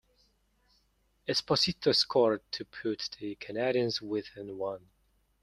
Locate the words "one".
4.57-4.89